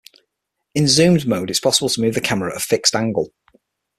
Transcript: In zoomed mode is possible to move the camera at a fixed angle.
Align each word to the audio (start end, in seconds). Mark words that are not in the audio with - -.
In 0.73 0.87
zoomed 0.87 1.27
mode 1.27 1.51
is 1.51 1.59
possible 1.59 1.87
to 1.89 2.01
move 2.01 2.15
the 2.15 2.21
camera 2.21 2.53
at 2.53 2.57
a 2.57 2.59
fixed 2.59 2.95
angle. 2.95 3.31